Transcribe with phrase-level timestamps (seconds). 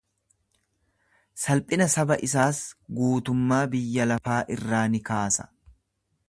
[1.41, 2.63] Salphina saba isaas
[3.01, 5.47] guutummaa biyya lafaa irraa ni kaasa.